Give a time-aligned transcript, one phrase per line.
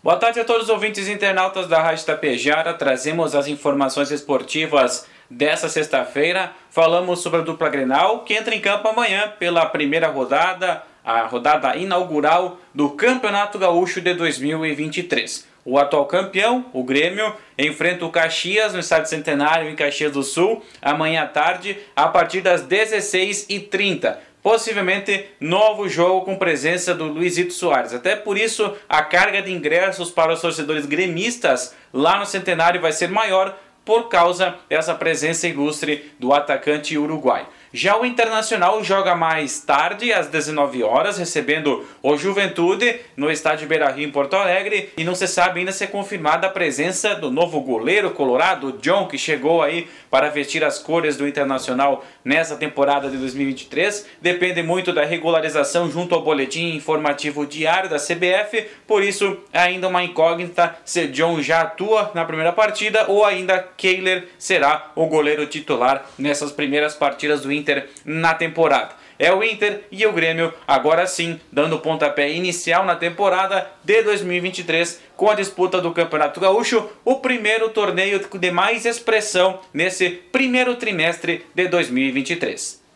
[0.00, 2.72] Boa tarde a todos os ouvintes internautas da Rádio Tapejara.
[2.72, 6.52] Trazemos as informações esportivas dessa sexta-feira.
[6.70, 11.74] Falamos sobre a dupla Grenal, que entra em campo amanhã pela primeira rodada, a rodada
[11.74, 15.48] inaugural do Campeonato Gaúcho de 2023.
[15.64, 20.64] O atual campeão, o Grêmio, enfrenta o Caxias no Estádio Centenário em Caxias do Sul,
[20.80, 27.92] amanhã à tarde, a partir das 16h30 possivelmente novo jogo com presença do Luizito Soares.
[27.92, 32.92] Até por isso, a carga de ingressos para os torcedores gremistas lá no Centenário vai
[32.92, 37.46] ser maior por causa dessa presença ilustre do atacante uruguai.
[37.72, 44.08] Já o Internacional joga mais tarde, às 19 horas, recebendo o Juventude no estádio Beira-Rio
[44.08, 47.60] em Porto Alegre e não se sabe ainda se é confirmada a presença do novo
[47.60, 53.18] goleiro colorado, John, que chegou aí para vestir as cores do Internacional nessa temporada de
[53.18, 54.06] 2023.
[54.22, 60.02] Depende muito da regularização junto ao boletim informativo diário da CBF, por isso ainda uma
[60.02, 66.06] incógnita se John já atua na primeira partida ou ainda Kehler será o goleiro titular
[66.18, 68.94] nessas primeiras partidas do Inter na temporada.
[69.18, 74.02] É o Inter e o Grêmio agora sim dando o pontapé inicial na temporada de
[74.02, 80.76] 2023 com a disputa do Campeonato Gaúcho, o primeiro torneio de mais expressão nesse primeiro
[80.76, 82.87] trimestre de 2023.